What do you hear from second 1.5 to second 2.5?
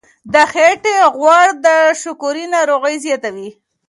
د شکرې